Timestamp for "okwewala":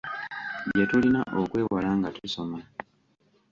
1.41-1.89